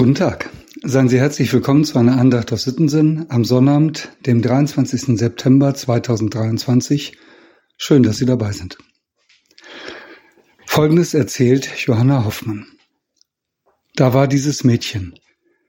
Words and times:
Guten 0.00 0.14
Tag. 0.14 0.48
Seien 0.84 1.08
Sie 1.08 1.18
herzlich 1.18 1.52
willkommen 1.52 1.82
zu 1.82 1.98
einer 1.98 2.18
Andacht 2.18 2.52
aus 2.52 2.62
Sittensinn 2.62 3.26
am 3.30 3.44
Sonnabend, 3.44 4.12
dem 4.24 4.42
23. 4.42 5.18
September 5.18 5.74
2023. 5.74 7.18
Schön, 7.76 8.04
dass 8.04 8.18
Sie 8.18 8.24
dabei 8.24 8.52
sind. 8.52 8.78
Folgendes 10.64 11.14
erzählt 11.14 11.68
Johanna 11.84 12.24
Hoffmann. 12.24 12.68
Da 13.96 14.14
war 14.14 14.28
dieses 14.28 14.62
Mädchen, 14.62 15.18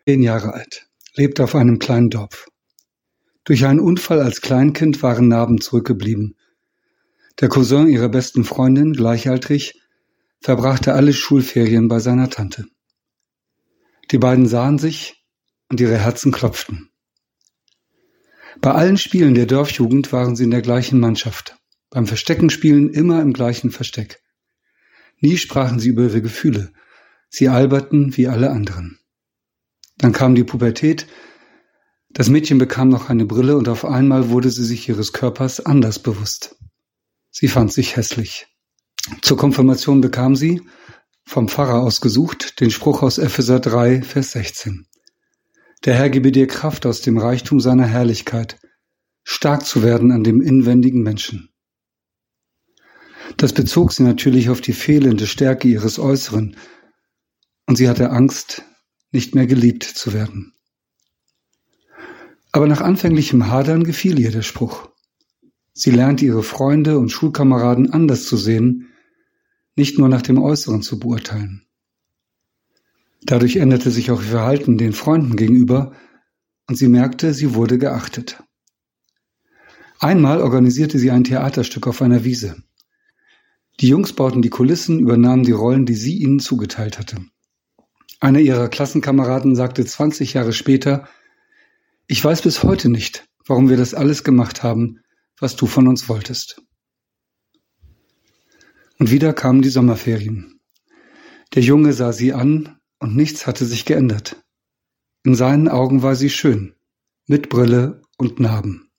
zehn 0.06 0.22
Jahre 0.22 0.54
alt, 0.54 0.86
lebte 1.16 1.44
auf 1.44 1.56
einem 1.56 1.80
kleinen 1.80 2.12
Dorf. 2.12 2.50
Durch 3.46 3.66
einen 3.66 3.80
Unfall 3.80 4.22
als 4.22 4.42
Kleinkind 4.42 5.02
waren 5.02 5.28
Narben 5.28 5.60
zurückgeblieben. 5.60 6.36
Der 7.40 7.50
Cousin 7.50 7.88
ihrer 7.88 8.10
besten 8.10 8.44
Freundin, 8.44 8.94
gleichaltrig, 8.94 9.82
verbrachte 10.40 10.94
alle 10.94 11.14
Schulferien 11.14 11.88
bei 11.88 11.98
seiner 11.98 12.30
Tante. 12.30 12.68
Die 14.12 14.18
beiden 14.18 14.48
sahen 14.48 14.78
sich 14.80 15.24
und 15.70 15.80
ihre 15.80 15.98
Herzen 15.98 16.32
klopften. 16.32 16.90
Bei 18.62 18.72
allen 18.72 18.98
Spielen 18.98 19.36
der 19.36 19.46
Dorfjugend 19.46 20.12
waren 20.12 20.36
sie 20.36 20.44
in 20.44 20.52
der 20.52 20.62
gleichen 20.62 21.00
Mannschaft, 21.00 21.58
beim 21.90 22.08
Versteckenspielen 22.08 22.90
immer 22.90 23.22
im 23.22 23.34
gleichen 23.34 23.72
Versteck. 23.72 24.22
Nie 25.20 25.38
sprachen 25.38 25.80
sie 25.80 25.90
über 25.90 26.04
ihre 26.04 26.22
Gefühle, 26.22 26.74
sie 27.30 27.48
alberten 27.48 28.18
wie 28.18 28.28
alle 28.28 28.50
anderen. 28.50 29.00
Dann 29.98 30.14
kam 30.14 30.34
die 30.34 30.44
Pubertät, 30.44 31.08
das 32.10 32.30
Mädchen 32.30 32.58
bekam 32.58 32.90
noch 32.90 33.10
eine 33.10 33.26
Brille 33.26 33.56
und 33.56 33.70
auf 33.70 33.86
einmal 33.86 34.30
wurde 34.30 34.50
sie 34.50 34.66
sich 34.66 34.90
ihres 34.90 35.14
Körpers 35.14 35.60
anders 35.60 36.00
bewusst. 36.00 36.56
Sie 37.30 37.48
fand 37.48 37.72
sich 37.72 37.96
hässlich. 37.96 38.48
Zur 39.22 39.38
Konfirmation 39.38 40.02
bekam 40.02 40.36
sie, 40.36 40.62
vom 41.30 41.48
Pfarrer 41.48 41.84
ausgesucht, 41.84 42.60
den 42.60 42.72
Spruch 42.72 43.04
aus 43.04 43.20
Epheser 43.20 43.60
3, 43.60 44.02
Vers 44.02 44.32
16. 44.32 44.88
Der 45.86 45.94
Herr 45.94 46.10
gebe 46.10 46.32
dir 46.32 46.48
Kraft 46.48 46.88
aus 46.88 47.02
dem 47.02 47.20
Reichtum 47.20 47.60
seiner 47.60 47.86
Herrlichkeit, 47.86 48.60
stark 49.24 49.64
zu 49.64 49.84
werden 49.84 50.12
an 50.12 50.24
dem 50.24 50.42
inwendigen 50.42 51.04
Menschen. 51.04 51.50
Das 53.38 53.54
bezog 53.54 53.94
sie 53.94 54.02
natürlich 54.02 54.50
auf 54.50 54.60
die 54.60 54.74
fehlende 54.74 55.28
Stärke 55.28 55.68
ihres 55.68 56.00
Äußeren, 56.00 56.56
und 57.68 57.76
sie 57.76 57.88
hatte 57.88 58.10
Angst, 58.10 58.64
nicht 59.12 59.36
mehr 59.36 59.46
geliebt 59.46 59.84
zu 59.84 60.14
werden. 60.14 60.54
Aber 62.52 62.66
nach 62.66 62.82
anfänglichem 62.82 63.52
Hadern 63.52 63.84
gefiel 63.84 64.18
ihr 64.18 64.32
der 64.32 64.42
Spruch. 64.42 64.90
Sie 65.74 65.92
lernte 65.92 66.26
ihre 66.26 66.42
Freunde 66.42 66.98
und 66.98 67.10
Schulkameraden 67.10 67.94
anders 67.94 68.26
zu 68.26 68.36
sehen 68.36 68.89
nicht 69.80 69.98
nur 69.98 70.10
nach 70.10 70.22
dem 70.22 70.38
Äußeren 70.38 70.82
zu 70.82 71.00
beurteilen. 71.00 71.64
Dadurch 73.22 73.56
änderte 73.56 73.92
sich 73.92 74.12
auch 74.12 74.22
ihr 74.22 74.32
Verhalten 74.32 74.78
den 74.78 74.92
Freunden 74.92 75.38
gegenüber 75.38 75.94
und 76.68 76.76
sie 76.76 76.90
merkte, 76.90 77.34
sie 77.34 77.56
wurde 77.56 77.78
geachtet. 77.78 78.44
Einmal 79.98 80.42
organisierte 80.42 81.00
sie 81.00 81.12
ein 81.12 81.24
Theaterstück 81.24 81.88
auf 81.88 82.02
einer 82.02 82.26
Wiese. 82.26 82.62
Die 83.80 83.88
Jungs 83.88 84.12
bauten 84.12 84.42
die 84.42 84.50
Kulissen, 84.50 85.00
übernahmen 85.00 85.44
die 85.44 85.54
Rollen, 85.54 85.86
die 85.86 85.96
sie 85.96 86.18
ihnen 86.18 86.40
zugeteilt 86.40 87.00
hatte. 87.00 87.16
Einer 88.20 88.40
ihrer 88.40 88.68
Klassenkameraden 88.68 89.56
sagte 89.56 89.86
20 89.86 90.34
Jahre 90.34 90.52
später, 90.52 91.08
ich 92.08 92.22
weiß 92.22 92.42
bis 92.42 92.64
heute 92.64 92.90
nicht, 92.90 93.30
warum 93.46 93.70
wir 93.70 93.78
das 93.78 93.94
alles 93.94 94.26
gemacht 94.26 94.62
haben, 94.62 95.00
was 95.40 95.56
du 95.56 95.68
von 95.68 95.88
uns 95.88 96.10
wolltest. 96.10 96.62
Und 99.00 99.12
wieder 99.12 99.34
kamen 99.34 99.62
die 99.62 99.70
Sommerferien. 99.70 100.60
Der 101.56 101.64
Junge 101.64 101.94
sah 101.94 102.14
sie 102.14 102.34
an, 102.34 102.78
und 103.00 103.16
nichts 103.16 103.48
hatte 103.48 103.66
sich 103.66 103.86
geändert. 103.86 104.44
In 105.24 105.36
seinen 105.36 105.70
Augen 105.70 106.04
war 106.04 106.16
sie 106.16 106.30
schön, 106.30 106.76
mit 107.26 107.50
Brille 107.50 108.02
und 108.18 108.40
Narben. 108.40 108.92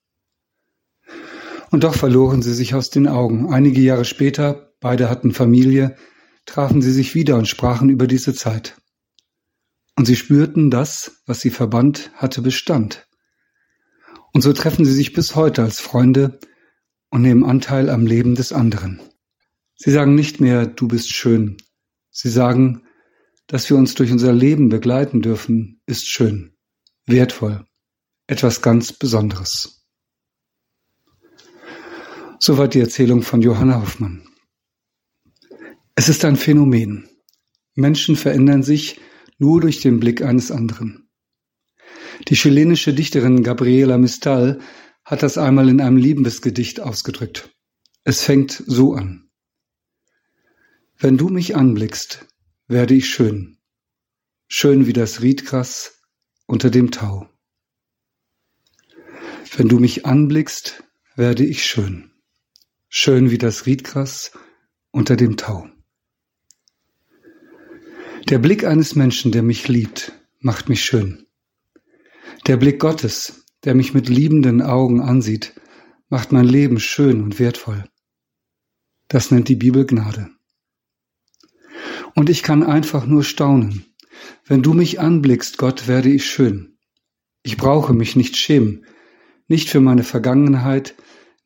Und 1.69 1.83
doch 1.83 1.95
verloren 1.95 2.41
sie 2.41 2.53
sich 2.53 2.73
aus 2.73 2.89
den 2.89 3.07
Augen. 3.07 3.53
Einige 3.53 3.79
Jahre 3.79 4.03
später, 4.03 4.73
beide 4.79 5.09
hatten 5.09 5.33
Familie, 5.33 5.95
trafen 6.45 6.81
sie 6.81 6.91
sich 6.91 7.15
wieder 7.15 7.37
und 7.37 7.47
sprachen 7.47 7.89
über 7.89 8.07
diese 8.07 8.33
Zeit. 8.33 8.75
Und 9.95 10.05
sie 10.05 10.15
spürten, 10.15 10.71
das, 10.71 11.21
was 11.27 11.41
sie 11.41 11.51
verband, 11.51 12.11
hatte 12.15 12.41
Bestand. 12.41 13.07
Und 14.33 14.41
so 14.41 14.51
treffen 14.51 14.83
sie 14.83 14.93
sich 14.93 15.13
bis 15.13 15.35
heute 15.35 15.61
als 15.61 15.79
Freunde 15.79 16.39
und 17.09 17.21
nehmen 17.21 17.45
Anteil 17.45 17.89
am 17.89 18.05
Leben 18.05 18.35
des 18.35 18.51
anderen. 18.51 18.99
Sie 19.83 19.89
sagen 19.89 20.13
nicht 20.13 20.39
mehr, 20.39 20.67
du 20.67 20.87
bist 20.87 21.11
schön. 21.11 21.57
Sie 22.11 22.29
sagen, 22.29 22.83
dass 23.47 23.67
wir 23.67 23.77
uns 23.77 23.95
durch 23.95 24.11
unser 24.11 24.31
Leben 24.31 24.69
begleiten 24.69 25.23
dürfen, 25.23 25.81
ist 25.87 26.07
schön, 26.07 26.55
wertvoll, 27.07 27.65
etwas 28.27 28.61
ganz 28.61 28.93
Besonderes. 28.93 29.87
Soweit 32.39 32.75
die 32.75 32.79
Erzählung 32.79 33.23
von 33.23 33.41
Johanna 33.41 33.81
Hoffmann. 33.81 34.29
Es 35.95 36.09
ist 36.09 36.25
ein 36.25 36.35
Phänomen. 36.35 37.09
Menschen 37.73 38.15
verändern 38.15 38.61
sich 38.61 39.01
nur 39.39 39.61
durch 39.61 39.79
den 39.79 39.99
Blick 39.99 40.21
eines 40.21 40.51
anderen. 40.51 41.09
Die 42.27 42.35
chilenische 42.35 42.93
Dichterin 42.93 43.41
Gabriela 43.41 43.97
Mistal 43.97 44.59
hat 45.03 45.23
das 45.23 45.39
einmal 45.39 45.69
in 45.69 45.81
einem 45.81 45.97
Liebesgedicht 45.97 46.81
ausgedrückt. 46.81 47.49
Es 48.03 48.21
fängt 48.21 48.51
so 48.51 48.93
an. 48.93 49.30
Wenn 51.03 51.17
du 51.17 51.29
mich 51.29 51.55
anblickst, 51.55 52.27
werde 52.67 52.93
ich 52.93 53.09
schön, 53.09 53.57
schön 54.47 54.85
wie 54.85 54.93
das 54.93 55.23
Riedgras 55.23 55.99
unter 56.45 56.69
dem 56.69 56.91
Tau. 56.91 57.27
Wenn 59.57 59.67
du 59.67 59.79
mich 59.79 60.05
anblickst, 60.05 60.83
werde 61.15 61.43
ich 61.43 61.65
schön, 61.65 62.11
schön 62.87 63.31
wie 63.31 63.39
das 63.39 63.65
Riedgras 63.65 64.33
unter 64.91 65.15
dem 65.15 65.37
Tau. 65.37 65.67
Der 68.29 68.37
Blick 68.37 68.63
eines 68.63 68.93
Menschen, 68.93 69.31
der 69.31 69.41
mich 69.41 69.67
liebt, 69.67 70.11
macht 70.37 70.69
mich 70.69 70.85
schön. 70.85 71.25
Der 72.45 72.57
Blick 72.57 72.79
Gottes, 72.79 73.47
der 73.63 73.73
mich 73.73 73.95
mit 73.95 74.07
liebenden 74.07 74.61
Augen 74.61 75.01
ansieht, 75.01 75.59
macht 76.09 76.31
mein 76.31 76.45
Leben 76.45 76.79
schön 76.79 77.23
und 77.23 77.39
wertvoll. 77.39 77.85
Das 79.07 79.31
nennt 79.31 79.49
die 79.49 79.55
Bibel 79.55 79.87
Gnade. 79.87 80.29
Und 82.15 82.29
ich 82.29 82.43
kann 82.43 82.63
einfach 82.63 83.05
nur 83.05 83.23
staunen. 83.23 83.85
Wenn 84.45 84.61
du 84.61 84.73
mich 84.73 84.99
anblickst, 84.99 85.57
Gott, 85.57 85.87
werde 85.87 86.09
ich 86.09 86.25
schön. 86.25 86.77
Ich 87.43 87.57
brauche 87.57 87.93
mich 87.93 88.15
nicht 88.15 88.37
schämen, 88.37 88.85
nicht 89.47 89.69
für 89.69 89.81
meine 89.81 90.03
Vergangenheit, 90.03 90.95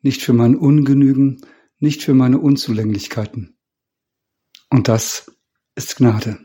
nicht 0.02 0.22
für 0.22 0.34
mein 0.34 0.56
Ungenügen, 0.56 1.42
nicht 1.80 2.04
für 2.04 2.14
meine 2.14 2.40
Unzulänglichkeiten. 2.40 3.58
Und 4.70 4.88
das 4.88 5.32
ist 5.76 5.98
Gnade. 5.98 6.40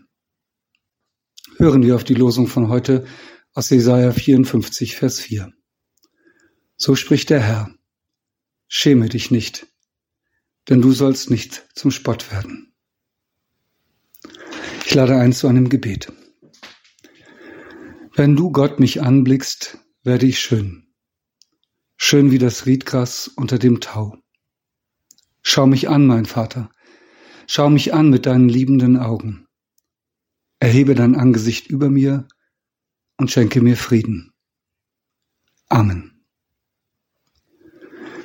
Hören 1.56 1.82
wir 1.82 1.94
auf 1.94 2.04
die 2.04 2.14
Losung 2.14 2.46
von 2.46 2.68
heute 2.68 3.06
aus 3.52 3.70
Jesaja 3.70 4.12
54, 4.12 4.96
Vers 4.96 5.20
4. 5.20 5.52
So 6.76 6.94
spricht 6.94 7.30
der 7.30 7.40
Herr. 7.40 7.74
Schäme 8.68 9.08
dich 9.08 9.30
nicht, 9.30 9.66
denn 10.68 10.80
du 10.80 10.92
sollst 10.92 11.30
nicht 11.30 11.66
zum 11.74 11.90
Spott 11.90 12.30
werden. 12.30 12.69
Ich 14.90 14.96
lade 14.96 15.16
ein 15.16 15.32
zu 15.32 15.46
einem 15.46 15.68
Gebet. 15.68 16.12
Wenn 18.16 18.34
du 18.34 18.50
Gott 18.50 18.80
mich 18.80 19.00
anblickst, 19.00 19.78
werde 20.02 20.26
ich 20.26 20.40
schön. 20.40 20.88
Schön 21.96 22.32
wie 22.32 22.38
das 22.38 22.66
Riedgras 22.66 23.28
unter 23.28 23.60
dem 23.60 23.78
Tau. 23.78 24.18
Schau 25.42 25.68
mich 25.68 25.88
an, 25.88 26.08
mein 26.08 26.26
Vater. 26.26 26.72
Schau 27.46 27.70
mich 27.70 27.94
an 27.94 28.10
mit 28.10 28.26
deinen 28.26 28.48
liebenden 28.48 28.96
Augen. 28.96 29.46
Erhebe 30.58 30.96
dein 30.96 31.14
Angesicht 31.14 31.68
über 31.68 31.88
mir 31.88 32.26
und 33.16 33.30
schenke 33.30 33.60
mir 33.60 33.76
Frieden. 33.76 34.32
Amen. 35.68 36.24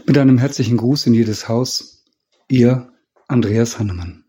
Mit 0.07 0.17
einem 0.17 0.39
herzlichen 0.39 0.77
Gruß 0.77 1.05
in 1.05 1.13
jedes 1.13 1.47
Haus, 1.47 2.03
ihr 2.47 2.91
Andreas 3.27 3.77
Hannemann. 3.77 4.24